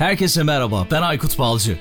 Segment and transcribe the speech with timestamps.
[0.00, 1.78] Herkese merhaba, ben Aykut Balcı.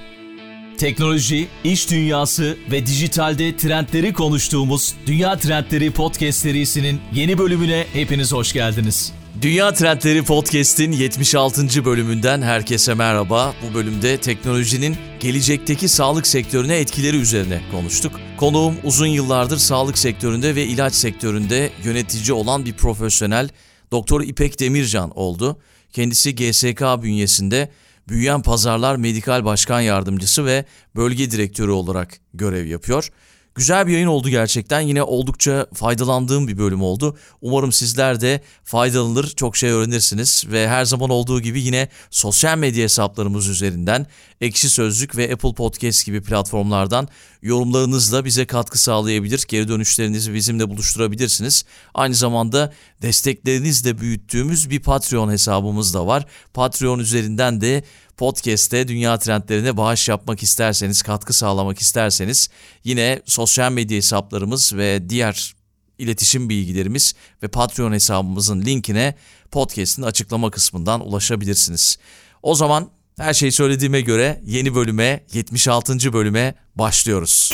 [0.77, 8.53] Teknoloji, iş dünyası ve dijitalde trendleri konuştuğumuz Dünya Trendleri Podcast serisinin yeni bölümüne hepiniz hoş
[8.53, 9.13] geldiniz.
[9.41, 11.85] Dünya Trendleri Podcast'in 76.
[11.85, 13.53] bölümünden herkese merhaba.
[13.63, 18.19] Bu bölümde teknolojinin gelecekteki sağlık sektörüne etkileri üzerine konuştuk.
[18.37, 23.49] Konuğum uzun yıllardır sağlık sektöründe ve ilaç sektöründe yönetici olan bir profesyonel
[23.91, 25.59] Doktor İpek Demircan oldu.
[25.93, 27.69] Kendisi GSK bünyesinde
[28.09, 30.65] Büyüyen Pazarlar Medikal Başkan Yardımcısı ve
[30.95, 33.09] Bölge Direktörü olarak görev yapıyor.
[33.55, 34.81] Güzel bir yayın oldu gerçekten.
[34.81, 37.17] Yine oldukça faydalandığım bir bölüm oldu.
[37.41, 42.83] Umarım sizler de faydalanır, çok şey öğrenirsiniz ve her zaman olduğu gibi yine sosyal medya
[42.83, 44.07] hesaplarımız üzerinden
[44.41, 47.07] Ekşi Sözlük ve Apple Podcast gibi platformlardan
[47.41, 49.45] yorumlarınızla bize katkı sağlayabilir.
[49.47, 51.65] Geri dönüşlerinizi bizimle buluşturabilirsiniz.
[51.93, 56.25] Aynı zamanda desteklerinizle büyüttüğümüz bir Patreon hesabımız da var.
[56.53, 57.83] Patreon üzerinden de
[58.17, 62.49] podcast'te dünya trendlerine bağış yapmak isterseniz, katkı sağlamak isterseniz
[62.83, 65.55] yine sosyal medya hesaplarımız ve diğer
[65.97, 67.13] iletişim bilgilerimiz
[67.43, 69.15] ve Patreon hesabımızın linkine
[69.51, 71.97] podcast'in açıklama kısmından ulaşabilirsiniz.
[72.43, 76.13] O zaman her şeyi söylediğime göre yeni bölüme, 76.
[76.13, 77.51] bölüme başlıyoruz.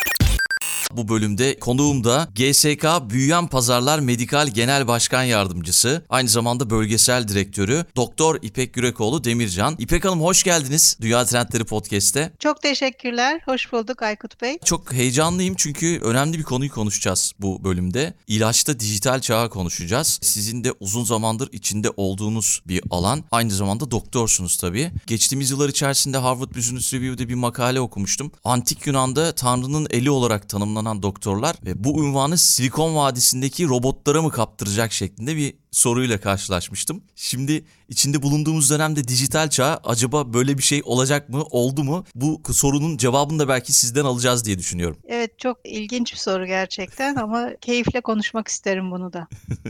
[0.91, 7.85] Bu bölümde konuğum da GSK Büyüyen Pazarlar Medikal Genel Başkan Yardımcısı, aynı zamanda bölgesel direktörü
[7.95, 9.75] Doktor İpek Gürekoğlu Demircan.
[9.79, 12.31] İpek Hanım hoş geldiniz Dünya Trendleri Podcast'te.
[12.39, 13.41] Çok teşekkürler.
[13.45, 14.57] Hoş bulduk Aykut Bey.
[14.65, 18.13] Çok heyecanlıyım çünkü önemli bir konuyu konuşacağız bu bölümde.
[18.27, 20.19] İlaçta dijital çağı konuşacağız.
[20.21, 23.23] Sizin de uzun zamandır içinde olduğunuz bir alan.
[23.31, 24.91] Aynı zamanda doktorsunuz tabii.
[25.07, 28.31] Geçtiğimiz yıllar içerisinde Harvard Business Review'de bir makale okumuştum.
[28.43, 34.91] Antik Yunan'da Tanrı'nın eli olarak tanımlanan doktorlar ve bu ünvanı Silikon Vadisi'ndeki robotlara mı kaptıracak
[34.91, 37.03] şeklinde bir soruyla karşılaşmıştım.
[37.15, 42.05] Şimdi içinde bulunduğumuz dönemde dijital çağ acaba böyle bir şey olacak mı, oldu mu?
[42.15, 44.97] Bu sorunun cevabını da belki sizden alacağız diye düşünüyorum.
[45.07, 49.27] Evet çok ilginç bir soru gerçekten ama keyifle konuşmak isterim bunu da.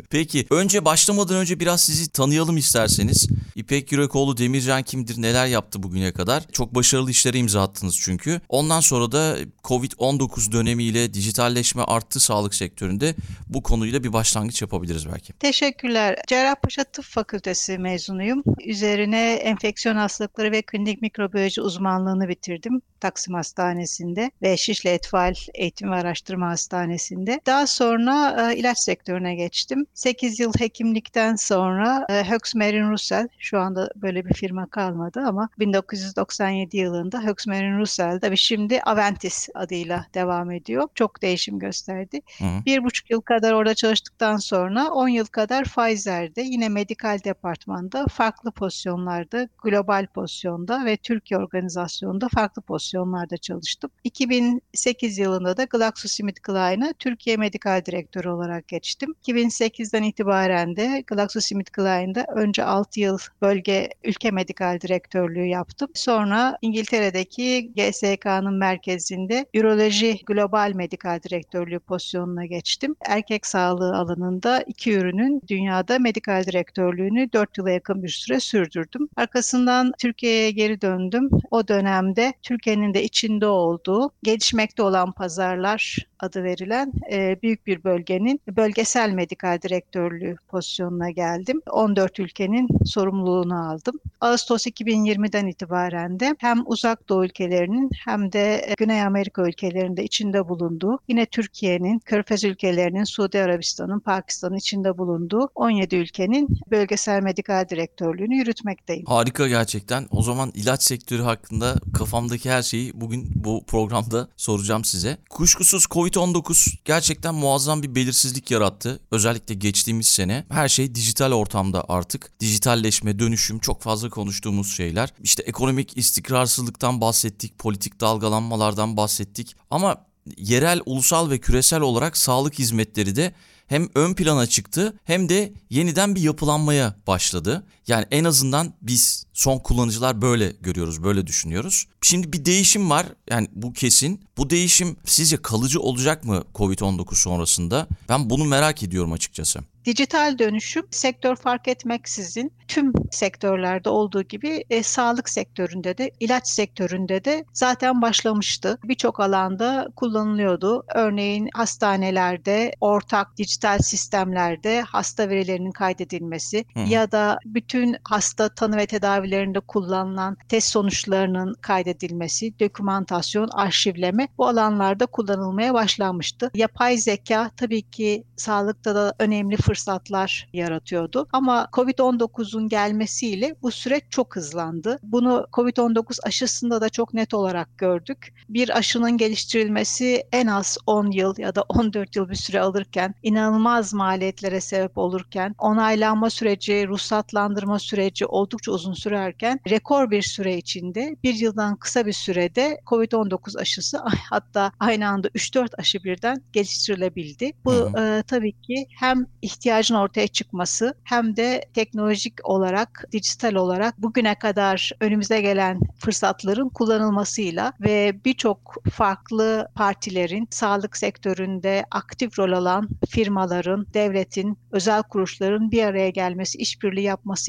[0.10, 3.28] Peki önce başlamadan önce biraz sizi tanıyalım isterseniz.
[3.56, 6.44] İpek Yürekoğlu Demircan kimdir, neler yaptı bugüne kadar?
[6.52, 8.42] Çok başarılı işlere imza attınız çünkü.
[8.50, 13.16] Ondan sonra da Covid-19 dönemiyle dijitalleşme arttı sağlık sektöründe.
[13.48, 15.34] Bu konuyla bir başlangıç yapabiliriz belki.
[15.34, 16.24] Teşekkürler Teşekkürler.
[16.28, 18.44] Cerrahpaşa Tıp Fakültesi mezunuyum.
[18.66, 25.96] Üzerine enfeksiyon hastalıkları ve klinik mikrobiyoloji uzmanlığını bitirdim Taksim Hastanesi'nde ve Şişli Etfal Eğitim ve
[25.96, 27.42] Araştırma Hastanesi'nde.
[27.46, 29.86] Daha sonra e, ilaç sektörüne geçtim.
[29.94, 36.78] 8 yıl hekimlikten sonra e, Höxmerin Russell, şu anda böyle bir firma kalmadı ama 1997
[36.78, 40.88] yılında Höxmerin Russell'da ve şimdi Aventis adıyla devam ediyor.
[40.96, 42.22] Çok değişim gösterdi.
[42.38, 42.66] Hı.
[42.66, 48.52] Bir buçuk yıl kadar orada çalıştıktan sonra 10 yıl kadar Pfizer'de yine medikal departmanda farklı
[48.52, 52.95] pozisyonlarda, global pozisyonda ve Türkiye organizasyonunda farklı pozisyonlarda
[53.38, 53.92] çalıştım.
[54.04, 59.16] 2008 yılında da GlaxoSmithKline'a Türkiye Medikal Direktörü olarak geçtim.
[59.28, 65.90] 2008'den itibaren de GlaxoSmithKline'da önce 6 yıl bölge ülke medikal direktörlüğü yaptım.
[65.94, 72.96] Sonra İngiltere'deki GSK'nın merkezinde Üroloji Global Medikal Direktörlüğü pozisyonuna geçtim.
[73.06, 79.10] Erkek sağlığı alanında iki ürünün dünya dünyada medikal direktörlüğünü 4 yıla yakın bir süre sürdürdüm.
[79.16, 81.30] Arkasından Türkiye'ye geri döndüm.
[81.52, 88.42] O dönemde Türkiye'nin de içinde olduğu gelişmekte olan pazarlar adı verilen e, büyük bir bölgenin
[88.48, 91.62] bölgesel medikal direktörlüğü pozisyonuna geldim.
[91.72, 94.00] 14 ülkenin sorumluluğunu aldım.
[94.22, 101.00] Ağustos 2020'den itibaren de hem uzak doğu ülkelerinin hem de Güney Amerika ülkelerinde içinde bulunduğu,
[101.08, 109.06] yine Türkiye'nin, Körfez ülkelerinin, Suudi Arabistan'ın, Pakistan'ın içinde bulunduğu 17 ülkenin bölgesel medikal direktörlüğünü yürütmekteyim.
[109.06, 110.08] Harika gerçekten.
[110.12, 115.18] O zaman ilaç sektörü hakkında kafamdaki her şeyi bugün bu programda soracağım size.
[115.30, 119.00] Kuşkusuz Covid-19 gerçekten muazzam bir belirsizlik yarattı.
[119.12, 120.46] Özellikle geçtiğimiz sene.
[120.50, 122.40] Her şey dijital ortamda artık.
[122.40, 125.14] Dijitalleşme, dönüşüm çok fazla konuştuğumuz şeyler.
[125.24, 129.56] İşte ekonomik istikrarsızlıktan bahsettik, politik dalgalanmalardan bahsettik.
[129.72, 130.06] Ama
[130.38, 133.34] yerel, ulusal ve küresel olarak sağlık hizmetleri de
[133.68, 137.64] hem ön plana çıktı hem de yeniden bir yapılanmaya başladı.
[137.88, 141.88] Yani en azından biz son kullanıcılar böyle görüyoruz, böyle düşünüyoruz.
[142.02, 143.06] Şimdi bir değişim var.
[143.30, 144.26] Yani bu kesin.
[144.38, 147.88] Bu değişim sizce kalıcı olacak mı Covid-19 sonrasında?
[148.10, 149.60] Ben bunu merak ediyorum açıkçası.
[149.86, 157.26] Dijital dönüşüm sektör fark etmeksizin tüm sektörlerde olduğu gibi e, sağlık sektöründe de ilaç sektöründe
[157.26, 158.78] de zaten başlamıştı.
[158.84, 160.86] Birçok alanda kullanılıyordu.
[160.96, 166.80] Örneğin hastanelerde ortak dijital sistemlerde hasta verilerinin kaydedilmesi Hı.
[166.80, 174.48] ya da bütün bütün hasta tanı ve tedavilerinde kullanılan test sonuçlarının kaydedilmesi, dokümantasyon, arşivleme bu
[174.48, 176.52] alanlarda kullanılmaya başlanmıştı.
[176.54, 184.36] Yapay zeka tabii ki sağlıkta da önemli fırsatlar yaratıyordu ama COVID-19'un gelmesiyle bu süreç çok
[184.36, 185.00] hızlandı.
[185.04, 188.34] Bunu COVID-19 aşısında da çok net olarak gördük.
[188.50, 193.94] Bir aşının geliştirilmesi en az 10 yıl ya da 14 yıl bir süre alırken, inanılmaz
[193.94, 201.34] maliyetlere sebep olurken, onaylanma süreci, ruhsatlandırma süreci oldukça uzun sürerken rekor bir süre içinde bir
[201.34, 207.52] yıldan kısa bir sürede COVID-19 aşısı hatta aynı anda 3-4 aşı birden geliştirilebildi.
[207.66, 214.36] Bu e, tabii ki hem ihtiyacın ortaya çıkması hem de teknolojik olarak, dijital olarak bugüne
[214.36, 223.88] kadar önümüze gelen fırsatların kullanılmasıyla ve birçok farklı partilerin sağlık sektöründe aktif rol alan firmaların,
[223.94, 227.04] devletin, özel kuruluşların bir araya gelmesi, işbirliği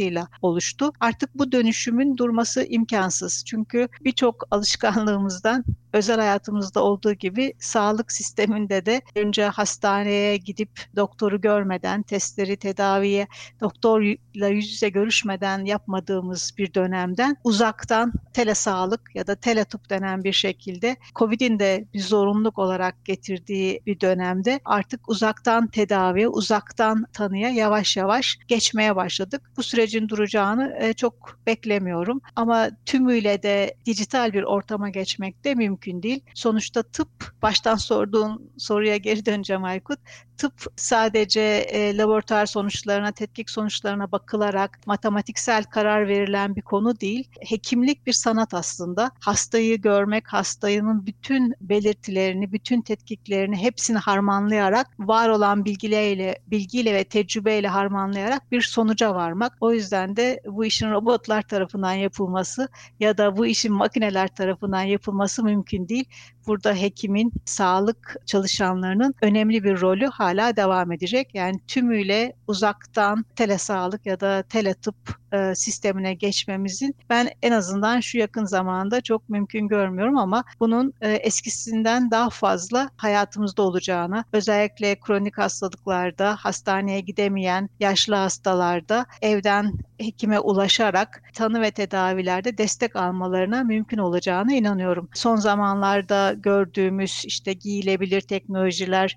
[0.06, 0.92] yapmasıyla oluştu.
[1.00, 3.44] Artık bu dönüşümün durması imkansız.
[3.46, 5.64] Çünkü birçok alışkanlığımızdan
[5.96, 13.26] özel hayatımızda olduğu gibi sağlık sisteminde de önce hastaneye gidip doktoru görmeden, testleri, tedaviye
[13.60, 20.96] doktorla yüz yüze görüşmeden yapmadığımız bir dönemden uzaktan telesağlık ya da teletıp denen bir şekilde
[21.14, 28.38] COVID'in de bir zorunluluk olarak getirdiği bir dönemde artık uzaktan tedavi, uzaktan tanıya yavaş yavaş
[28.48, 29.42] geçmeye başladık.
[29.56, 36.20] Bu sürecin duracağını çok beklemiyorum ama tümüyle de dijital bir ortama geçmek de mümkün değil.
[36.34, 37.08] Sonuçta tıp,
[37.42, 39.98] baştan sorduğun soruya geri döneceğim Aykut.
[40.36, 47.28] Tıp sadece e, laboratuvar sonuçlarına, tetkik sonuçlarına bakılarak matematiksel karar verilen bir konu değil.
[47.40, 49.10] Hekimlik bir sanat aslında.
[49.20, 57.68] Hastayı görmek, hastanın bütün belirtilerini, bütün tetkiklerini hepsini harmanlayarak, var olan bilgiyle, bilgiyle ve tecrübeyle
[57.68, 59.52] harmanlayarak bir sonuca varmak.
[59.60, 62.68] O yüzden de bu işin robotlar tarafından yapılması
[63.00, 66.04] ya da bu işin makineler tarafından yapılması mümkün değil.
[66.46, 71.34] Burada hekimin, sağlık çalışanlarının önemli bir rolü hala devam edecek.
[71.34, 74.96] Yani tümüyle uzaktan telesağlık ya da teletıp
[75.32, 81.12] e, sistemine geçmemizin ben en azından şu yakın zamanda çok mümkün görmüyorum ama bunun e,
[81.12, 91.22] eskisinden daha fazla hayatımızda olacağını, özellikle kronik hastalıklarda, hastaneye gidemeyen yaşlı hastalarda evden hekime ulaşarak
[91.34, 95.08] tanı ve tedavilerde destek almalarına mümkün olacağına inanıyorum.
[95.14, 99.16] Son zamanlarda gördüğümüz işte giyilebilir teknolojiler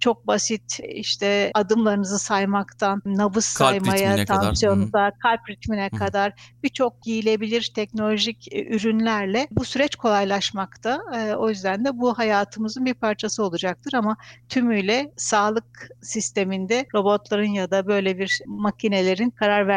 [0.00, 5.96] çok basit işte adımlarınızı saymaktan nabız kalp saymaya, tansiyonunuza, kalp ritmine Hı.
[5.98, 6.32] kadar
[6.62, 11.00] birçok giyilebilir teknolojik e, ürünlerle bu süreç kolaylaşmakta.
[11.16, 14.16] E, o yüzden de bu hayatımızın bir parçası olacaktır ama
[14.48, 19.68] tümüyle sağlık sisteminde robotların ya da böyle bir makinelerin karar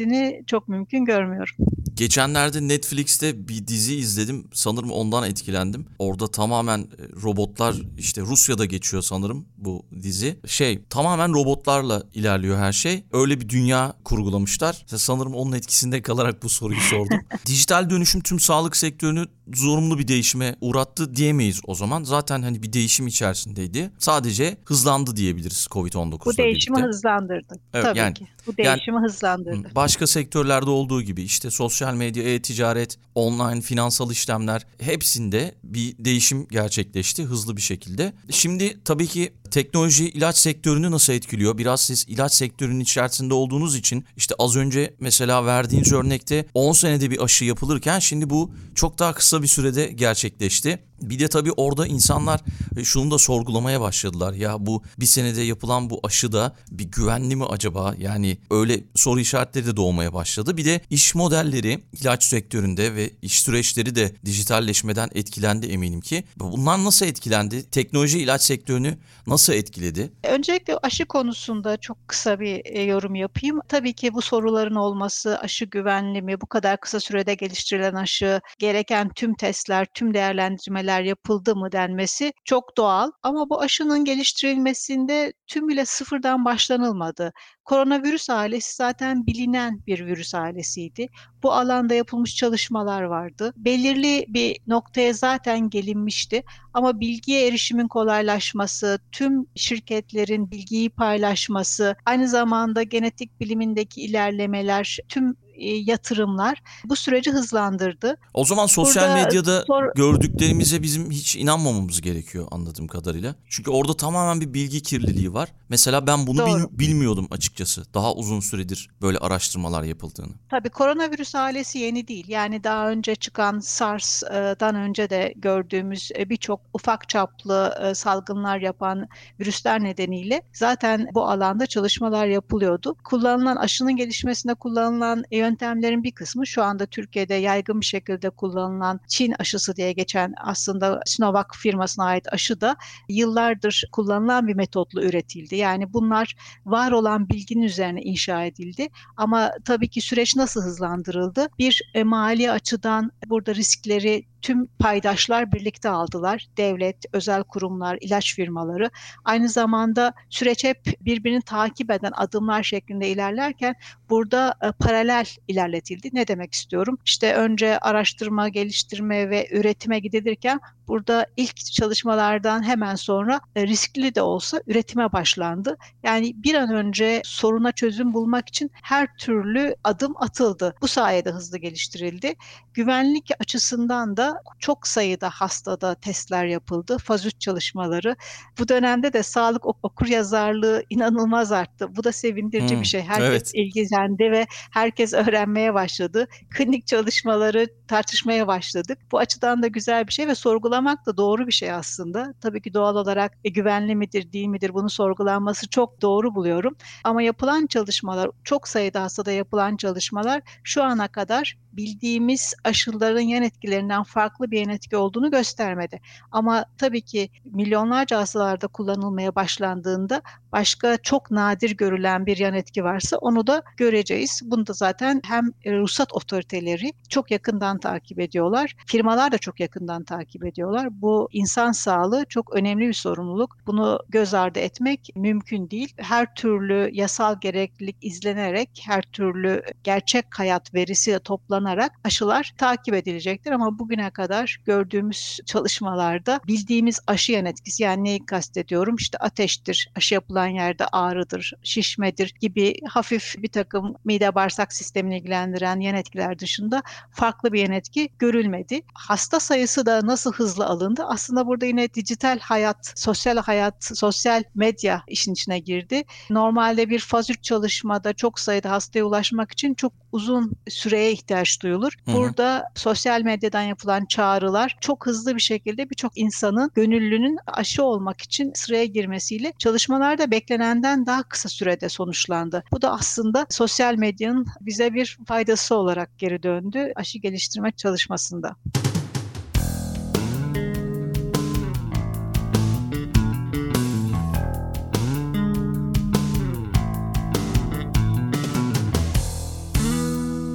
[0.00, 1.56] vermesini çok mümkün görmüyorum.
[1.94, 4.48] Geçenlerde Netflix'te bir dizi izledim.
[4.52, 5.86] Sanırım ondan etkilendim.
[5.98, 6.86] Orada tamamen e,
[7.22, 10.40] robotlar işte Rusya'da geçiyor sanırım bu dizi.
[10.46, 13.04] Şey tamamen robotlarla ilerliyor her şey.
[13.12, 14.84] Öyle bir dünya kurgulamışlar.
[14.86, 17.18] Sanırım onun etkisinde kalarak bu soruyu sordum.
[17.46, 22.02] Dijital dönüşüm tüm sağlık sektörünü zorunlu bir değişime uğrattı diyemeyiz o zaman.
[22.02, 23.90] Zaten hani bir değişim içerisindeydi.
[23.98, 26.88] Sadece hızlandı diyebiliriz Covid-19'la Bu değişimi birlikte.
[26.88, 27.54] hızlandırdı.
[27.74, 28.26] Evet, Tabii yani, ki.
[28.46, 29.68] Bu değişimi yani, hızlandırdı.
[29.74, 37.24] Başka sektörlerde olduğu gibi işte sosyal medya, e-ticaret, online finansal işlemler hepsinde bir değişim gerçekleşti
[37.24, 38.12] hızlı bir şekilde.
[38.30, 41.58] Şimdi tabii ki teknoloji ilaç sektörünü nasıl etkiliyor?
[41.58, 47.10] Biraz siz ilaç sektörünün içerisinde olduğunuz için işte az önce mesela verdiğiniz örnekte 10 senede
[47.10, 50.78] bir aşı yapılırken şimdi bu çok daha kısa bir sürede gerçekleşti.
[51.00, 52.40] Bir de tabii orada insanlar
[52.76, 54.32] e, şunu da sorgulamaya başladılar.
[54.32, 57.94] Ya bu bir senede yapılan bu aşı da bir güvenli mi acaba?
[57.98, 60.56] Yani öyle soru işaretleri de doğmaya başladı.
[60.56, 66.24] Bir de iş modelleri ilaç sektöründe ve iş süreçleri de dijitalleşmeden etkilendi eminim ki.
[66.36, 67.70] Bunlar nasıl etkilendi?
[67.70, 70.12] Teknoloji ilaç sektörünü nasıl etkiledi?
[70.24, 73.60] Öncelikle aşı konusunda çok kısa bir e, yorum yapayım.
[73.68, 79.08] Tabii ki bu soruların olması, aşı güvenli mi, bu kadar kısa sürede geliştirilen aşı, gereken
[79.08, 85.84] tüm testler, tüm değerlendirmeler denemeler yapıldı mı denmesi çok doğal ama bu aşının geliştirilmesinde tümüyle
[85.84, 87.32] sıfırdan başlanılmadı.
[87.64, 91.08] Koronavirüs ailesi zaten bilinen bir virüs ailesiydi.
[91.42, 93.52] Bu alanda yapılmış çalışmalar vardı.
[93.56, 96.42] Belirli bir noktaya zaten gelinmişti
[96.74, 106.62] ama bilgiye erişimin kolaylaşması, tüm şirketlerin bilgiyi paylaşması, aynı zamanda genetik bilimindeki ilerlemeler, tüm yatırımlar
[106.84, 108.16] bu süreci hızlandırdı.
[108.34, 109.94] O zaman sosyal Burada medyada sor...
[109.94, 113.34] gördüklerimize bizim hiç inanmamamız gerekiyor anladığım kadarıyla.
[113.48, 117.94] Çünkü orada tamamen bir bilgi kirliliği var Mesela ben bunu bil- bilmiyordum açıkçası.
[117.94, 120.32] Daha uzun süredir böyle araştırmalar yapıldığını.
[120.48, 122.28] Tabii koronavirüs ailesi yeni değil.
[122.28, 129.08] Yani daha önce çıkan SARS'dan önce de gördüğümüz e, birçok ufak çaplı e, salgınlar yapan
[129.40, 132.96] virüsler nedeniyle zaten bu alanda çalışmalar yapılıyordu.
[133.04, 139.34] Kullanılan aşının gelişmesinde kullanılan yöntemlerin bir kısmı şu anda Türkiye'de yaygın bir şekilde kullanılan Çin
[139.38, 142.76] aşısı diye geçen aslında Sinovac firmasına ait aşı da
[143.08, 145.56] yıllardır kullanılan bir metotla üretildi.
[145.56, 148.88] Yani bunlar var olan bilginin üzerine inşa edildi.
[149.16, 151.48] Ama tabii ki süreç nasıl hızlandırıldı?
[151.58, 156.46] Bir e, mali açıdan burada riskleri tüm paydaşlar birlikte aldılar.
[156.56, 158.90] Devlet, özel kurumlar, ilaç firmaları.
[159.24, 163.74] Aynı zamanda süreç hep birbirini takip eden adımlar şeklinde ilerlerken
[164.10, 166.10] burada e, paralel ilerletildi.
[166.12, 166.98] Ne demek istiyorum?
[167.04, 174.22] İşte önce araştırma, geliştirme ve üretime gidilirken burada ilk çalışmalardan hemen sonra e, riskli de
[174.22, 175.76] olsa üretime başlandı.
[176.02, 180.74] Yani bir an önce soruna çözüm bulmak için her türlü adım atıldı.
[180.82, 182.34] Bu sayede hızlı geliştirildi.
[182.74, 186.98] Güvenlik açısından da çok sayıda hastada testler yapıldı.
[186.98, 188.16] Faz 3 çalışmaları.
[188.58, 191.96] Bu dönemde de sağlık ok- okur yazarlığı inanılmaz arttı.
[191.96, 193.02] Bu da sevindirici Hmm, bir şey.
[193.02, 193.50] Herkes evet.
[193.54, 196.28] ilgilendi ve herkes öğrenmeye başladı.
[196.50, 198.98] Klinik çalışmaları tartışmaya başladık.
[199.12, 202.34] Bu açıdan da güzel bir şey ve sorgulamak da doğru bir şey aslında.
[202.40, 206.76] Tabii ki doğal olarak e, güvenli midir değil midir bunu sorgulanması çok doğru buluyorum.
[207.04, 214.02] Ama yapılan çalışmalar, çok sayıda hastada yapılan çalışmalar şu ana kadar bildiğimiz aşıların yan etkilerinden
[214.02, 216.00] farklı bir yan etki olduğunu göstermedi.
[216.32, 220.22] Ama tabii ki milyonlarca hastalarda kullanılmaya başlandığında
[220.52, 224.40] başka çok nadir görülen bir yan etki varsa onu da göreceğiz.
[224.44, 228.76] Bunu da zaten hem e, ruhsat otoriteleri çok yakından takip ediyorlar.
[228.86, 230.88] Firmalar da çok yakından takip ediyorlar.
[231.02, 233.56] Bu insan sağlığı çok önemli bir sorumluluk.
[233.66, 235.94] Bunu göz ardı etmek mümkün değil.
[235.96, 243.52] Her türlü yasal gereklilik izlenerek, her türlü gerçek hayat verisi toplanarak aşılar takip edilecektir.
[243.52, 248.96] Ama bugüne kadar gördüğümüz çalışmalarda bildiğimiz aşı yan etkisi yani neyi kastediyorum?
[248.96, 255.80] İşte ateştir, aşı yapılan yerde ağrıdır, şişmedir gibi hafif bir takım mide bağırsak sistemini ilgilendiren
[255.80, 258.82] yan etkiler dışında farklı bir yan etki görülmedi.
[258.94, 261.04] Hasta sayısı da nasıl hızlı alındı?
[261.06, 266.04] Aslında burada yine dijital hayat, sosyal hayat, sosyal medya işin içine girdi.
[266.30, 271.92] Normalde bir faz 3 çalışmada çok sayıda hastaya ulaşmak için çok uzun süreye ihtiyaç duyulur.
[272.04, 272.16] Hı hı.
[272.16, 278.52] Burada sosyal medyadan yapılan çağrılar çok hızlı bir şekilde birçok insanın gönüllünün aşı olmak için
[278.54, 282.64] sıraya girmesiyle çalışmalarda beklenenden daha kısa sürede sonuçlandı.
[282.72, 288.56] Bu da aslında sosyal medyanın bize bir faydası olarak geri döndü aşı geliştirme çalışmasında.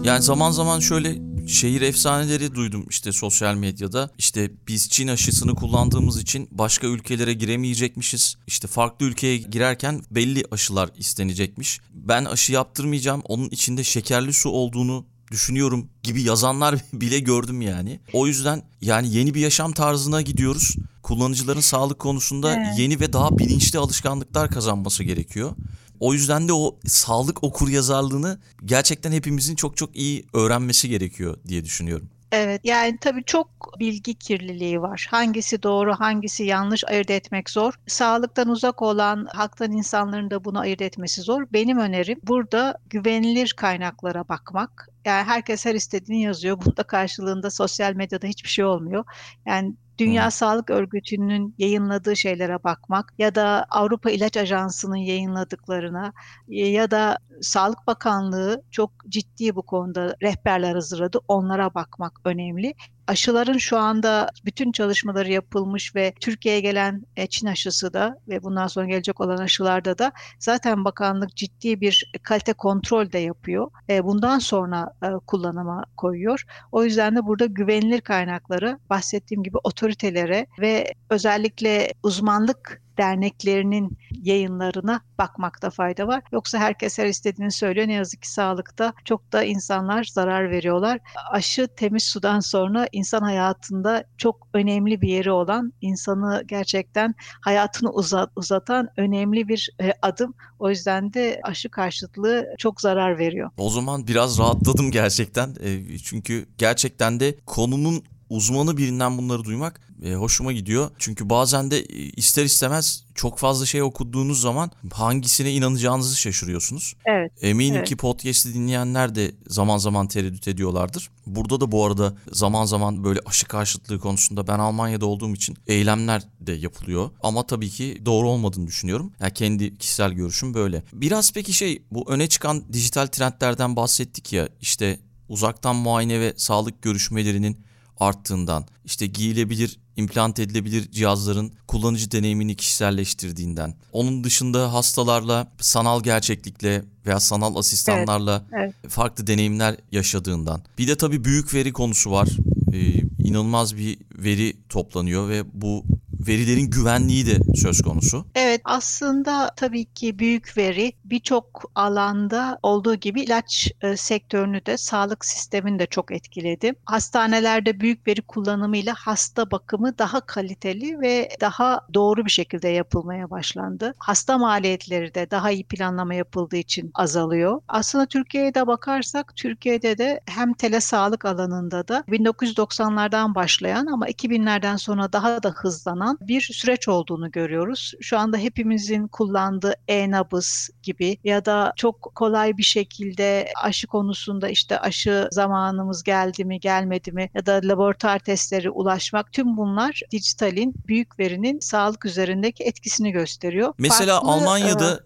[0.05, 4.09] Yani zaman zaman şöyle şehir efsaneleri duydum işte sosyal medyada.
[4.17, 8.35] İşte biz Çin aşısını kullandığımız için başka ülkelere giremeyecekmişiz.
[8.47, 11.79] İşte farklı ülkeye girerken belli aşılar istenecekmiş.
[11.93, 13.21] Ben aşı yaptırmayacağım.
[13.25, 17.99] Onun içinde şekerli su olduğunu düşünüyorum gibi yazanlar bile gördüm yani.
[18.13, 20.75] O yüzden yani yeni bir yaşam tarzına gidiyoruz.
[21.03, 22.79] Kullanıcıların sağlık konusunda Evet.
[22.79, 25.51] yeni ve daha bilinçli alışkanlıklar kazanması gerekiyor.
[25.99, 31.63] O yüzden de o sağlık okur yazarlığını gerçekten hepimizin çok çok iyi öğrenmesi gerekiyor diye
[31.63, 32.09] düşünüyorum.
[32.31, 35.07] Evet yani tabii çok bilgi kirliliği var.
[35.11, 37.73] Hangisi doğru, hangisi yanlış ayırt etmek zor.
[37.87, 41.43] Sağlıktan uzak olan halktan insanların da bunu ayırt etmesi zor.
[41.53, 44.89] Benim önerim burada güvenilir kaynaklara bakmak.
[45.05, 46.57] Yani herkes her istediğini yazıyor.
[46.65, 49.05] Bunda karşılığında sosyal medyada hiçbir şey olmuyor.
[49.45, 50.31] Yani Dünya Hı.
[50.31, 56.13] Sağlık Örgütü'nün yayınladığı şeylere bakmak ya da Avrupa İlaç Ajansı'nın yayınladıklarına
[56.47, 61.19] ya da Sağlık Bakanlığı çok ciddi bu konuda rehberler hazırladı.
[61.27, 62.74] Onlara bakmak önemli.
[63.07, 68.67] Aşıların şu anda bütün çalışmaları yapılmış ve Türkiye'ye gelen e, Çin aşısı da ve bundan
[68.67, 73.71] sonra gelecek olan aşılarda da zaten bakanlık ciddi bir kalite kontrol de yapıyor.
[73.89, 76.43] E, Bundan sonra e, kullanıma koyuyor.
[76.71, 85.69] O yüzden de burada güvenilir kaynakları bahsettiğim gibi otoritelere ve özellikle uzmanlık derneklerinin yayınlarına bakmakta
[85.69, 86.23] fayda var.
[86.31, 87.87] Yoksa herkes her istediğini söylüyor.
[87.87, 90.99] Ne yazık ki sağlıkta çok da insanlar zarar veriyorlar.
[91.31, 98.31] Aşı temiz sudan sonra insan hayatında çok önemli bir yeri olan, insanı gerçekten hayatını uzat,
[98.35, 100.33] uzatan önemli bir e, adım.
[100.59, 103.49] O yüzden de aşı karşıtlığı çok zarar veriyor.
[103.57, 105.55] O zaman biraz rahatladım gerçekten.
[105.63, 110.91] E, çünkü gerçekten de konunun uzmanı birinden bunları duymak e, hoşuma gidiyor.
[111.00, 116.96] Çünkü bazen de e, ister istemez çok fazla şey okuduğunuz zaman hangisine inanacağınızı şaşırıyorsunuz.
[117.05, 117.32] Evet.
[117.41, 117.88] Eminim evet.
[117.88, 121.10] ki podcast'i dinleyenler de zaman zaman tereddüt ediyorlardır.
[121.25, 126.24] Burada da bu arada zaman zaman böyle aşı karşıtlığı konusunda ben Almanya'da olduğum için eylemler
[126.39, 127.10] de yapılıyor.
[127.24, 129.12] Ama tabii ki doğru olmadığını düşünüyorum.
[129.20, 130.84] Yani kendi kişisel görüşüm böyle.
[130.94, 136.82] Biraz peki şey bu öne çıkan dijital trendlerden bahsettik ya işte uzaktan muayene ve sağlık
[136.82, 137.64] görüşmelerinin
[137.99, 147.19] arttığından, işte giyilebilir, implant edilebilir cihazların kullanıcı deneyimini kişiselleştirdiğinden, onun dışında hastalarla sanal gerçeklikle veya
[147.19, 148.91] sanal asistanlarla evet, evet.
[148.91, 150.61] farklı deneyimler yaşadığından.
[150.77, 152.29] Bir de tabii büyük veri konusu var.
[152.73, 155.83] Ee, inanılmaz bir veri toplanıyor ve bu
[156.27, 158.25] verilerin güvenliği de söz konusu.
[158.35, 165.25] Evet aslında tabii ki büyük veri birçok alanda olduğu gibi ilaç e, sektörünü de sağlık
[165.25, 166.74] sistemini de çok etkiledi.
[166.85, 173.93] Hastanelerde büyük veri kullanımıyla hasta bakımı daha kaliteli ve daha doğru bir şekilde yapılmaya başlandı.
[173.97, 177.62] Hasta maliyetleri de daha iyi planlama yapıldığı için azalıyor.
[177.67, 185.43] Aslında Türkiye'de bakarsak Türkiye'de de hem telesağlık alanında da 1990'lardan başlayan ama 2000'lerden sonra daha
[185.43, 187.93] da hızlanan bir süreç olduğunu görüyoruz.
[188.01, 194.79] Şu anda hepimizin kullandığı e-nabız gibi ya da çok kolay bir şekilde aşı konusunda işte
[194.79, 201.19] aşı zamanımız geldi mi gelmedi mi ya da laboratuvar testleri ulaşmak tüm bunlar dijitalin büyük
[201.19, 203.73] verinin sağlık üzerindeki etkisini gösteriyor.
[203.77, 204.99] Mesela Farklı, Almanya'da e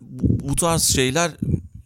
[0.50, 1.32] bu tarz şeyler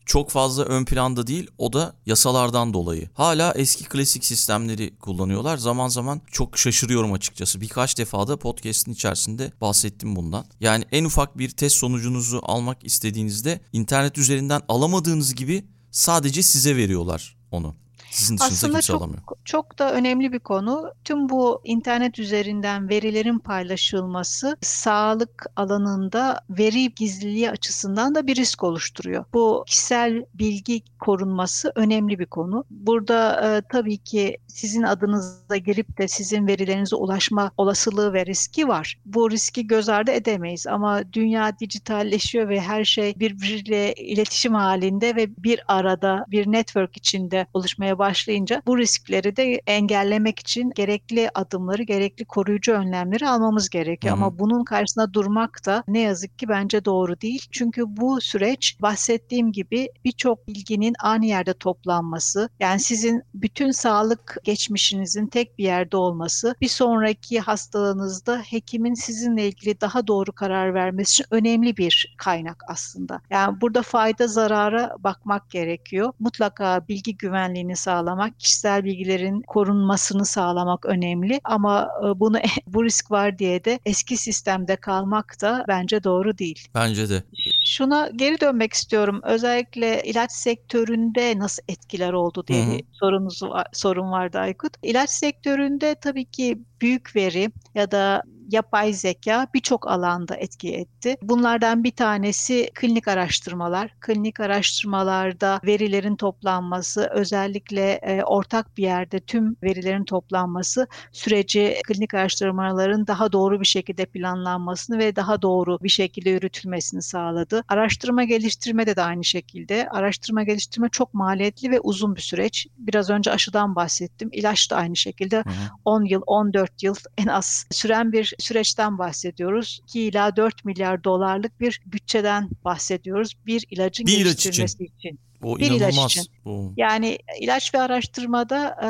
[0.05, 3.10] çok fazla ön planda değil o da yasalardan dolayı.
[3.13, 5.57] Hala eski klasik sistemleri kullanıyorlar.
[5.57, 7.62] Zaman zaman çok şaşırıyorum açıkçası.
[7.62, 10.45] Birkaç defa da podcast'in içerisinde bahsettim bundan.
[10.60, 17.38] Yani en ufak bir test sonucunuzu almak istediğinizde internet üzerinden alamadığınız gibi sadece size veriyorlar
[17.51, 17.75] onu.
[18.13, 19.22] Sizin dışınızda Aslında kimse çok, alamıyor.
[19.46, 20.91] Çok da önemli bir konu.
[21.03, 29.25] Tüm bu internet üzerinden verilerin paylaşılması sağlık alanında veri gizliliği açısından da bir risk oluşturuyor.
[29.34, 32.65] Bu kişisel bilgi korunması önemli bir konu.
[32.70, 39.00] Burada e, tabii ki sizin adınıza girip de sizin verilerinize ulaşma olasılığı ve riski var.
[39.05, 45.27] Bu riski göz ardı edemeyiz ama dünya dijitalleşiyor ve her şey birbiriyle iletişim halinde ve
[45.38, 52.25] bir arada bir network içinde oluşmaya başlayınca bu riskleri de engellemek için gerekli adımları, gerekli
[52.25, 54.16] koruyucu önlemleri almamız gerekiyor.
[54.16, 54.24] Hı hı.
[54.25, 57.48] Ama bunun karşısında durmak da ne yazık ki bence doğru değil.
[57.51, 65.27] Çünkü bu süreç bahsettiğim gibi birçok bilginin aynı yerde toplanması, yani sizin bütün sağlık geçmişinizin
[65.27, 71.25] tek bir yerde olması, bir sonraki hastalığınızda hekimin sizinle ilgili daha doğru karar vermesi için
[71.31, 73.22] önemli bir kaynak aslında.
[73.29, 76.13] Yani burada fayda zarara bakmak gerekiyor.
[76.20, 77.93] Mutlaka bilgi güvenliğini sağlamak,
[78.40, 84.75] kişisel bilgilerin korunmasını sağlamak önemli ama e, bunu bu risk var diye de eski sistemde
[84.75, 86.68] kalmak da bence doğru değil.
[86.75, 87.24] Bence de.
[87.66, 89.22] Şuna geri dönmek istiyorum.
[89.24, 93.40] Özellikle ilaç sektöründe nasıl etkiler oldu diye bir sorunuz
[93.74, 94.74] sorun vardı Aykut.
[94.84, 101.18] İlaç sektöründe tabii ki büyük veri ya da yapay zeka birçok alanda etki etti.
[101.22, 103.96] Bunlardan bir tanesi klinik araştırmalar.
[104.00, 113.07] Klinik araştırmalarda verilerin toplanması, özellikle e, ortak bir yerde tüm verilerin toplanması süreci klinik araştırmaların
[113.07, 117.63] daha doğru bir şekilde planlanmasını ve daha doğru bir şekilde yürütülmesini sağladı.
[117.68, 119.89] Araştırma geliştirme de, de aynı şekilde.
[119.89, 122.68] Araştırma geliştirme çok maliyetli ve uzun bir süreç.
[122.77, 124.29] Biraz önce aşıdan bahsettim.
[124.31, 125.53] İlaç da aynı şekilde hı hı.
[125.85, 129.79] 10 yıl, 14 yıl en az süren bir süreçten bahsediyoruz.
[129.84, 133.34] 2 ila 4 milyar dolarlık bir bütçeden bahsediyoruz.
[133.46, 134.98] Bir ilacın bir geliştirilmesi ilaç için.
[134.98, 135.20] için.
[135.44, 135.96] O bir inanılmaz.
[135.96, 136.32] ilaç için.
[136.46, 136.74] O.
[136.77, 138.90] Yani ilaç ve araştırmada e,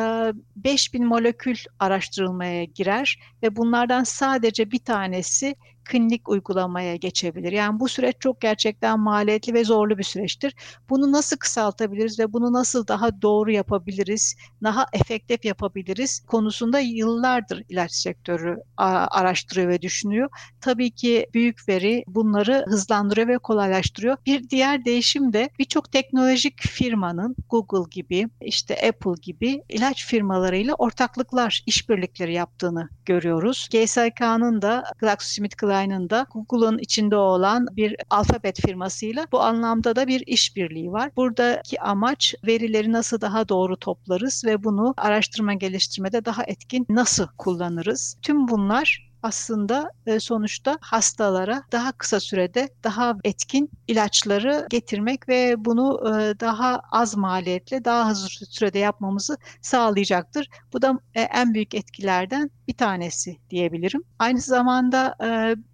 [0.56, 7.52] 5000 molekül araştırılmaya girer ve bunlardan sadece bir tanesi klinik uygulamaya geçebilir.
[7.52, 10.56] Yani bu süreç çok gerçekten maliyetli ve zorlu bir süreçtir.
[10.89, 17.92] Bunu nasıl kısaltabiliriz ve bunu nasıl daha doğru yapabiliriz, daha efektif yapabiliriz konusunda yıllardır ilaç
[17.92, 20.30] sektörü araştırıyor ve düşünüyor.
[20.62, 24.18] Tabii ki büyük veri bunları hızlandırıyor ve kolaylaştırıyor.
[24.26, 25.94] Bir diğer değişim de birçok
[26.43, 33.69] teknolojik firmanın Google gibi, işte Apple gibi ilaç firmalarıyla ortaklıklar, işbirlikleri yaptığını görüyoruz.
[33.71, 40.23] GSK'nın da GlaxoSmithKline Line'ın da Google'ın içinde olan bir alfabet firmasıyla bu anlamda da bir
[40.27, 41.12] işbirliği var.
[41.15, 48.17] Buradaki amaç verileri nasıl daha doğru toplarız ve bunu araştırma geliştirmede daha etkin nasıl kullanırız?
[48.21, 56.00] Tüm bunlar aslında e, sonuçta hastalara daha kısa sürede daha etkin ilaçları getirmek ve bunu
[56.08, 60.48] e, daha az maliyetle daha hızlı sürede yapmamızı sağlayacaktır.
[60.74, 64.04] Bu da e, en büyük etkilerden bir tanesi diyebilirim.
[64.20, 65.16] Aynı zamanda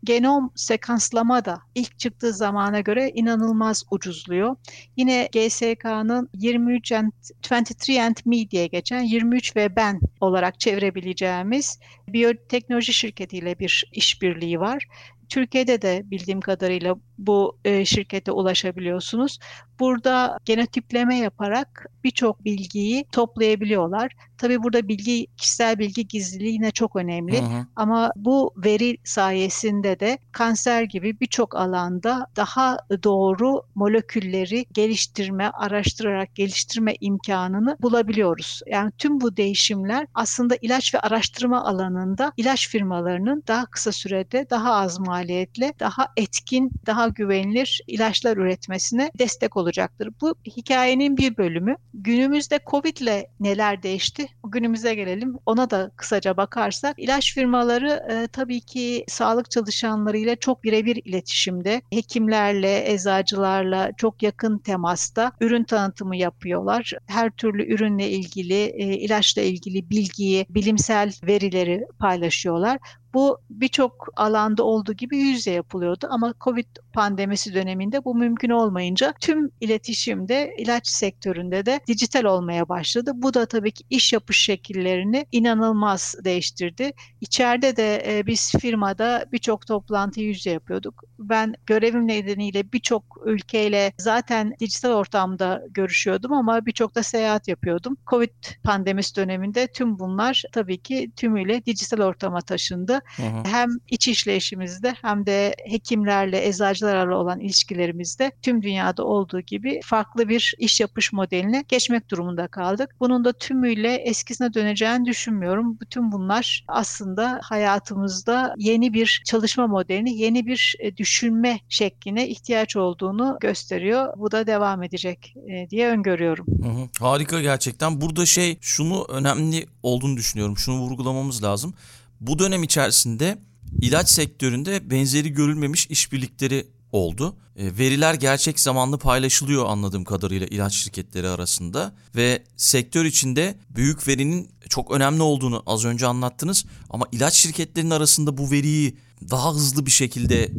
[0.03, 4.55] genom sekanslama da ilk çıktığı zamana göre inanılmaz ucuzluyor.
[4.97, 7.11] Yine GSK'nın 23 and
[7.51, 12.93] 23 and Me diye geçen 23 ve ben olarak çevirebileceğimiz biyoteknoloji
[13.39, 14.87] şirketiyle bir işbirliği var.
[15.29, 19.39] Türkiye'de de bildiğim kadarıyla bu e, şirkete ulaşabiliyorsunuz.
[19.79, 24.11] Burada genotipleme yaparak birçok bilgiyi toplayabiliyorlar.
[24.37, 27.41] Tabii burada bilgi, kişisel bilgi gizliliği yine çok önemli.
[27.41, 27.65] Hı hı.
[27.75, 36.95] Ama bu veri sayesinde de kanser gibi birçok alanda daha doğru molekülleri geliştirme, araştırarak geliştirme
[36.99, 38.61] imkanını bulabiliyoruz.
[38.67, 44.73] Yani tüm bu değişimler aslında ilaç ve araştırma alanında ilaç firmalarının daha kısa sürede, daha
[44.73, 50.09] az maliyetle, daha etkin, daha güvenilir ilaçlar üretmesine destek olacaktır.
[50.21, 51.75] Bu hikayenin bir bölümü.
[51.93, 54.27] Günümüzde Covid ile neler değişti?
[54.47, 55.35] Günümüze gelelim.
[55.45, 62.93] Ona da kısaca bakarsak ilaç firmaları e, tabii ki sağlık çalışanlarıyla çok birebir iletişimde, hekimlerle,
[62.93, 66.93] eczacılarla çok yakın temasta ürün tanıtımı yapıyorlar.
[67.07, 72.77] Her türlü ürünle ilgili, e, ilaçla ilgili bilgiyi, bilimsel verileri paylaşıyorlar.
[73.13, 79.51] Bu birçok alanda olduğu gibi yüzde yapılıyordu ama Covid pandemisi döneminde bu mümkün olmayınca tüm
[79.61, 83.11] iletişimde ilaç sektöründe de dijital olmaya başladı.
[83.15, 86.91] Bu da tabii ki iş yapış şekillerini inanılmaz değiştirdi.
[87.21, 91.03] İçeride de e, biz firmada birçok toplantı yüzde yapıyorduk.
[91.19, 97.97] Ben görevim nedeniyle birçok ülkeyle zaten dijital ortamda görüşüyordum ama birçok da seyahat yapıyordum.
[98.07, 98.29] Covid
[98.63, 102.98] pandemisi döneminde tüm bunlar tabii ki tümüyle dijital ortama taşındı.
[103.15, 103.43] Hı hı.
[103.43, 110.53] Hem iç işleyişimizde hem de hekimlerle, eczacılarla olan ilişkilerimizde tüm dünyada olduğu gibi farklı bir
[110.57, 112.95] iş yapış modeline geçmek durumunda kaldık.
[112.99, 115.77] Bunun da tümüyle eskisine döneceğini düşünmüyorum.
[115.81, 123.37] Bütün bunlar aslında hayatımızda yeni bir çalışma modelini, yeni bir e, düşünme şekline ihtiyaç olduğunu
[123.41, 124.13] gösteriyor.
[124.17, 126.45] Bu da devam edecek e, diye öngörüyorum.
[126.63, 127.05] Hı hı.
[127.05, 128.01] Harika gerçekten.
[128.01, 130.57] Burada şey şunu önemli olduğunu düşünüyorum.
[130.57, 131.73] Şunu vurgulamamız lazım.
[132.19, 133.37] Bu dönem içerisinde
[133.81, 137.37] ilaç sektöründe benzeri görülmemiş işbirlikleri oldu.
[137.55, 144.51] E, veriler gerçek zamanlı paylaşılıyor anladığım kadarıyla ilaç şirketleri arasında ve sektör içinde büyük verinin
[144.69, 148.97] çok önemli olduğunu az önce anlattınız ama ilaç şirketlerinin arasında bu veriyi
[149.29, 150.51] daha hızlı bir şekilde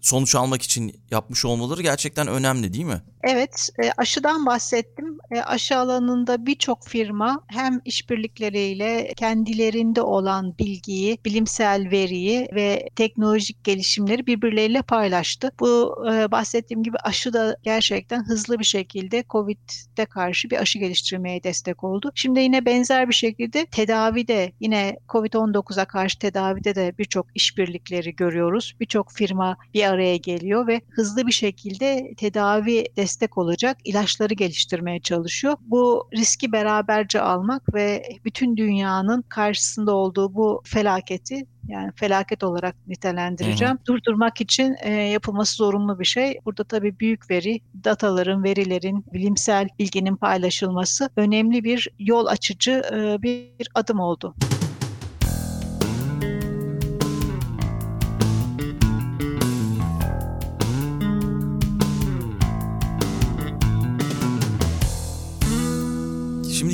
[0.00, 3.02] sonuç almak için yapmış olmaları gerçekten önemli değil mi?
[3.28, 5.18] Evet, e, aşıdan bahsettim.
[5.30, 14.26] E, aşı alanında birçok firma hem işbirlikleriyle kendilerinde olan bilgiyi, bilimsel veriyi ve teknolojik gelişimleri
[14.26, 15.50] birbirleriyle paylaştı.
[15.60, 21.42] Bu e, bahsettiğim gibi aşı da gerçekten hızlı bir şekilde COVID'de karşı bir aşı geliştirmeye
[21.42, 22.12] destek oldu.
[22.14, 28.74] Şimdi yine benzer bir şekilde tedavide yine COVID-19'a karşı tedavide de birçok işbirlikleri görüyoruz.
[28.80, 32.84] Birçok firma bir araya geliyor ve hızlı bir şekilde tedavi
[33.16, 35.56] destek olacak ilaçları geliştirmeye çalışıyor.
[35.60, 43.74] Bu riski beraberce almak ve bütün dünyanın karşısında olduğu bu felaketi yani felaket olarak nitelendireceğim.
[43.74, 43.86] Hı hı.
[43.86, 46.38] Durdurmak için e, yapılması zorunlu bir şey.
[46.44, 53.68] Burada tabii büyük veri, dataların, verilerin, bilimsel bilginin paylaşılması önemli bir yol açıcı e, bir
[53.74, 54.34] adım oldu.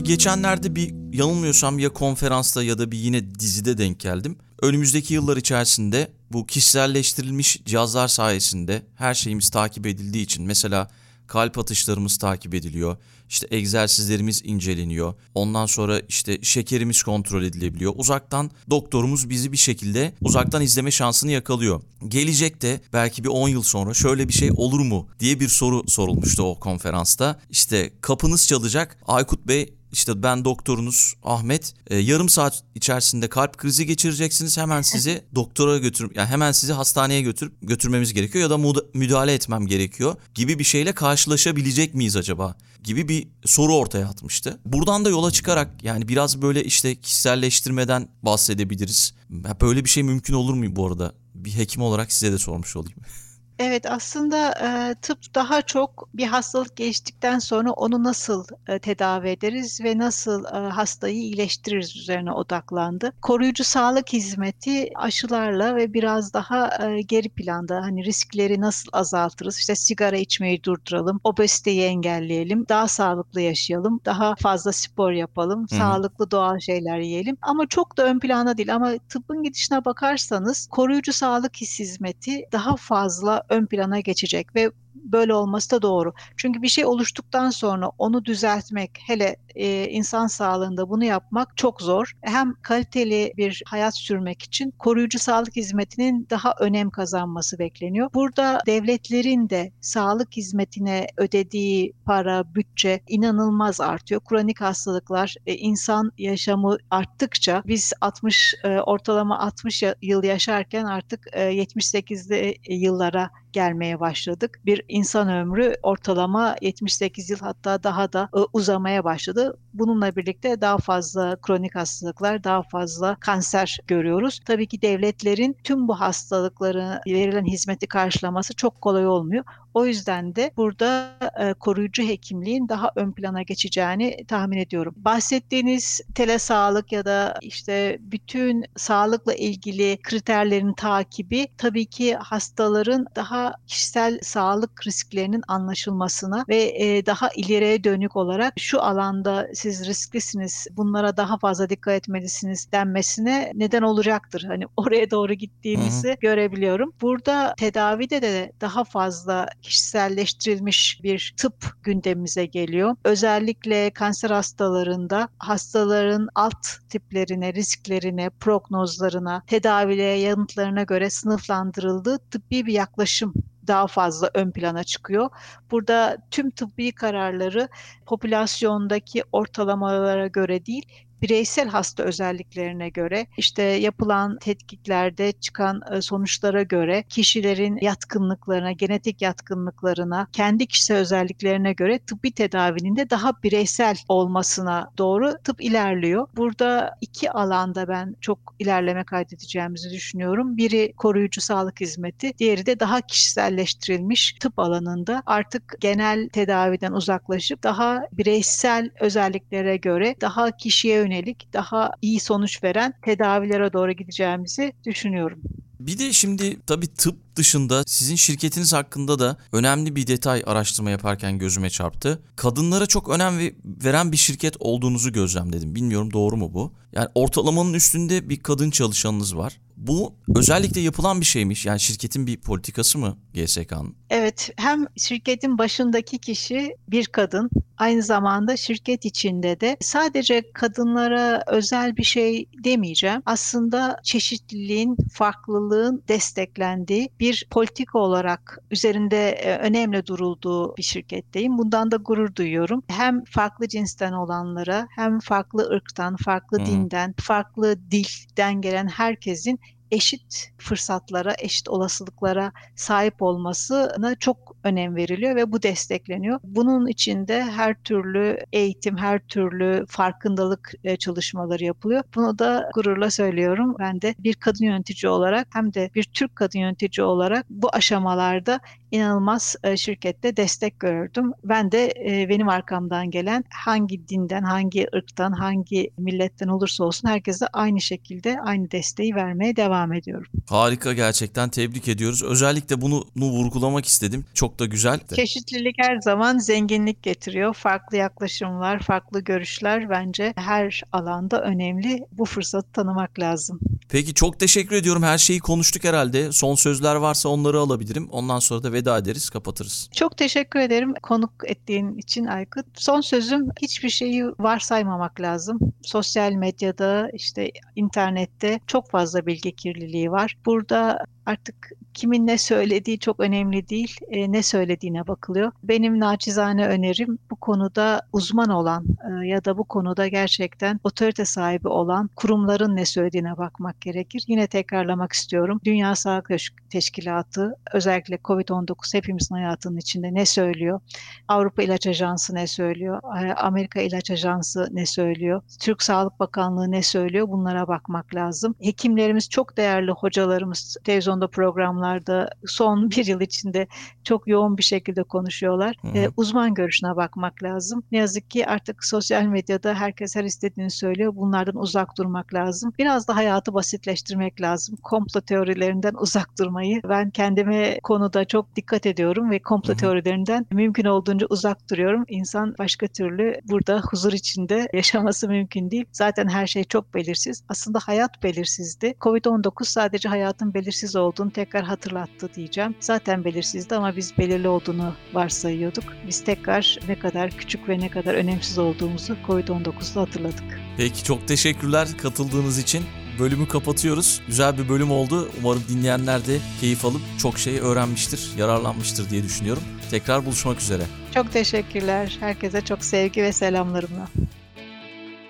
[0.05, 4.37] Geçenlerde bir yanılmıyorsam ya konferansta ya da bir yine dizide denk geldim.
[4.63, 10.91] Önümüzdeki yıllar içerisinde bu kişiselleştirilmiş cihazlar sayesinde her şeyimiz takip edildiği için mesela
[11.27, 12.97] kalp atışlarımız takip ediliyor.
[13.29, 15.15] İşte egzersizlerimiz inceleniyor.
[15.35, 17.93] Ondan sonra işte şekerimiz kontrol edilebiliyor.
[17.97, 21.83] Uzaktan doktorumuz bizi bir şekilde uzaktan izleme şansını yakalıyor.
[22.09, 26.43] Gelecekte belki bir 10 yıl sonra şöyle bir şey olur mu diye bir soru sorulmuştu
[26.43, 27.41] o konferansta.
[27.51, 28.99] İşte kapınız çalacak.
[29.07, 35.25] Aykut Bey işte ben doktorunuz Ahmet e, yarım saat içerisinde kalp krizi geçireceksiniz hemen sizi
[35.35, 40.59] doktora götür yani hemen sizi hastaneye götürüp götürmemiz gerekiyor ya da müdahale etmem gerekiyor gibi
[40.59, 44.61] bir şeyle karşılaşabilecek miyiz acaba gibi bir soru ortaya atmıştı.
[44.65, 49.15] Buradan da yola çıkarak yani biraz böyle işte kişiselleştirmeden bahsedebiliriz.
[49.61, 51.15] Böyle bir şey mümkün olur mu bu arada?
[51.35, 52.99] Bir hekim olarak size de sormuş olayım.
[53.65, 59.81] Evet aslında e, tıp daha çok bir hastalık geçtikten sonra onu nasıl e, tedavi ederiz
[59.85, 63.13] ve nasıl e, hastayı iyileştiririz üzerine odaklandı.
[63.23, 69.59] Koruyucu sağlık hizmeti aşılarla ve biraz daha e, geri planda hani riskleri nasıl azaltırız?
[69.59, 75.79] İşte sigara içmeyi durduralım, obeziteyi engelleyelim, daha sağlıklı yaşayalım, daha fazla spor yapalım, Hı hı.
[75.79, 77.37] sağlıklı doğal şeyler yiyelim.
[77.43, 83.43] Ama çok da ön plana değil ama tıbbın gidişine bakarsanız koruyucu sağlık hizmeti daha fazla
[83.53, 86.13] ön plana geçecek ve böyle olması da doğru.
[86.37, 92.13] Çünkü bir şey oluştuktan sonra onu düzeltmek, hele e, insan sağlığında bunu yapmak çok zor.
[92.21, 98.11] Hem kaliteli bir hayat sürmek için koruyucu sağlık hizmetinin daha önem kazanması bekleniyor.
[98.15, 104.21] Burada devletlerin de sağlık hizmetine ödediği para, bütçe inanılmaz artıyor.
[104.29, 111.27] Kronik hastalıklar, e, insan yaşamı arttıkça biz 60 e, ortalama 60 ya- yıl yaşarken artık
[111.33, 114.61] e, 78'li yıllara gelmeye başladık.
[114.67, 119.57] Bir insan ömrü ortalama 78 yıl hatta daha da e, uzamaya başladı.
[119.75, 124.41] Bununla birlikte daha fazla kronik hastalıklar, daha fazla kanser görüyoruz.
[124.47, 129.45] Tabii ki devletlerin tüm bu hastalıkları verilen hizmeti karşılaması çok kolay olmuyor.
[129.75, 134.95] O yüzden de burada e, koruyucu hekimliğin daha ön plana geçeceğini tahmin ediyorum.
[134.97, 144.19] Bahsettiğiniz telesağlık ya da işte bütün sağlıkla ilgili kriterlerin takibi tabii ki hastaların daha kişisel
[144.23, 151.39] sağlık risklerinin anlaşılmasına ve e, daha ileriye dönük olarak şu alanda siz risklisiniz, bunlara daha
[151.39, 154.45] fazla dikkat etmelisiniz denmesine neden olacaktır.
[154.49, 156.93] Hani oraya doğru gittiğimizi görebiliyorum.
[157.01, 162.97] Burada tedavide de daha fazla kişiselleştirilmiş bir tıp gündemimize geliyor.
[163.05, 173.35] Özellikle kanser hastalarında hastaların alt tiplerine, risklerine, prognozlarına, tedavilere, yanıtlarına göre sınıflandırıldığı tıbbi bir yaklaşım
[173.67, 175.31] daha fazla ön plana çıkıyor.
[175.71, 177.69] Burada tüm tıbbi kararları
[178.07, 180.87] popülasyondaki ortalamalara göre değil,
[181.23, 190.27] bireysel hasta özelliklerine göre işte yapılan tetkiklerde çıkan e, sonuçlara göre kişilerin yatkınlıklarına, genetik yatkınlıklarına,
[190.33, 196.27] kendi kişisel özelliklerine göre tıbbi tedavinin de daha bireysel olmasına doğru tıp ilerliyor.
[196.37, 200.57] Burada iki alanda ben çok ilerleme kaydedeceğimizi düşünüyorum.
[200.57, 208.03] Biri koruyucu sağlık hizmeti, diğeri de daha kişiselleştirilmiş tıp alanında artık genel tedaviden uzaklaşıp daha
[208.13, 211.12] bireysel özelliklere göre daha kişiye yönelik
[211.53, 215.41] daha iyi sonuç veren tedavilere doğru gideceğimizi düşünüyorum.
[215.81, 221.39] Bir de şimdi tabii tıp dışında sizin şirketiniz hakkında da önemli bir detay araştırma yaparken
[221.39, 222.23] gözüme çarptı.
[222.37, 225.75] Kadınlara çok önem ve- veren bir şirket olduğunuzu gözlemledim.
[225.75, 226.73] Bilmiyorum doğru mu bu?
[226.93, 229.61] Yani ortalamanın üstünde bir kadın çalışanınız var.
[229.77, 231.67] Bu özellikle yapılan bir şeymiş.
[231.67, 233.95] Yani şirketin bir politikası mı GSK'nın?
[234.11, 241.97] Evet, hem şirketin başındaki kişi bir kadın, aynı zamanda şirket içinde de sadece kadınlara özel
[241.97, 243.23] bir şey demeyeceğim.
[243.27, 251.59] Aslında çeşitliliğin, farklılığın desteklendiği bir politika olarak üzerinde e, önemli durulduğu bir şirketteyim.
[251.59, 252.83] Bundan da gurur duyuyorum.
[252.87, 256.67] Hem farklı cinsten olanlara, hem farklı ırktan, farklı hı.
[256.67, 259.61] dinden, farklı dilden gelen herkesin
[259.93, 266.41] eşit fırsatlara, eşit olasılıklara sahip olmasına çok önem veriliyor ve bu destekleniyor.
[266.45, 272.03] Bunun içinde her türlü eğitim, her türlü farkındalık e, çalışmaları yapılıyor.
[272.15, 273.75] Bunu da gururla söylüyorum.
[273.79, 278.61] Ben de bir kadın yönetici olarak hem de bir Türk kadın yönetici olarak bu aşamalarda
[278.93, 281.33] inanılmaz e, şirkette destek gördüm.
[281.45, 287.47] Ben de e, benim arkamdan gelen hangi dinden, hangi ırktan, hangi milletten olursa olsun herkese
[287.53, 290.27] aynı şekilde aynı desteği vermeye devam ediyorum.
[290.47, 292.23] Harika gerçekten tebrik ediyoruz.
[292.23, 294.25] Özellikle bunu, bunu vurgulamak istedim.
[294.35, 295.01] Çok da güzel.
[295.17, 297.55] Çeşitlilik her zaman zenginlik getiriyor.
[297.55, 302.07] Farklı yaklaşımlar, farklı görüşler bence her alanda önemli.
[302.13, 303.61] Bu fırsatı tanımak lazım.
[303.89, 305.03] Peki çok teşekkür ediyorum.
[305.03, 306.33] Her şeyi konuştuk herhalde.
[306.33, 308.09] Son sözler varsa onları alabilirim.
[308.11, 309.89] Ondan sonra da veda ederiz, kapatırız.
[309.93, 312.67] Çok teşekkür ederim konuk ettiğin için Aykut.
[312.75, 315.59] Son sözüm hiçbir şeyi varsaymamak lazım.
[315.83, 320.37] Sosyal medyada işte internette çok fazla bilgi kirliliği var.
[320.47, 323.97] Burada artık kimin ne söylediği çok önemli değil.
[324.09, 325.53] E, ne söylediğine bakılıyor.
[325.63, 328.85] Benim naçizane önerim bu konuda uzman olan
[329.23, 334.25] e, ya da bu konuda gerçekten otorite sahibi olan kurumların ne söylediğine bakmak gerekir.
[334.27, 335.61] Yine tekrarlamak istiyorum.
[335.65, 340.81] Dünya Sağlık Teş- Teşkilatı özellikle COVID-19 hepimizin hayatının içinde ne söylüyor?
[341.29, 343.01] Avrupa İlaç Ajansı ne söylüyor?
[343.37, 345.43] Amerika İlaç Ajansı ne söylüyor?
[345.61, 347.29] Türk Sağlık Bakanlığı ne söylüyor?
[347.29, 348.55] Bunlara bakmak lazım.
[348.61, 353.67] Hekimlerimiz çok değerli hocalarımız, televizyon televizyonda programlarda son bir yıl içinde
[354.05, 355.77] çok yoğun bir şekilde konuşuyorlar.
[355.83, 355.99] Hı.
[355.99, 357.83] E, uzman görüşüne bakmak lazım.
[357.93, 361.13] Ne yazık ki artık sosyal medyada herkes her istediğini söylüyor.
[361.17, 362.73] Bunlardan uzak durmak lazım.
[362.79, 364.77] Biraz da hayatı basitleştirmek lazım.
[364.83, 370.85] Komplo teorilerinden uzak durmayı ben kendime konuda çok dikkat ediyorum ve komplo Hı teorilerinden mümkün
[370.85, 372.05] olduğunca uzak duruyorum.
[372.09, 375.85] İnsan başka türlü burada huzur içinde yaşaması mümkün değil.
[375.93, 377.45] Zaten her şey çok belirsiz.
[377.49, 378.95] Aslında hayat belirsizdi.
[379.01, 382.75] Covid-19 sadece hayatın belirsiz olduğunu tekrar hatırlattı diyeceğim.
[382.81, 385.85] Zaten belirsizdi ama biz belirli olduğunu varsayıyorduk.
[386.07, 390.61] Biz tekrar ne kadar küçük ve ne kadar önemsiz olduğumuzu Covid-19'da hatırladık.
[390.77, 392.85] Peki çok teşekkürler katıldığınız için.
[393.19, 394.21] Bölümü kapatıyoruz.
[394.27, 395.29] Güzel bir bölüm oldu.
[395.41, 399.63] Umarım dinleyenler de keyif alıp çok şey öğrenmiştir, yararlanmıştır diye düşünüyorum.
[399.91, 400.83] Tekrar buluşmak üzere.
[401.15, 402.17] Çok teşekkürler.
[402.21, 404.09] Herkese çok sevgi ve selamlarımla.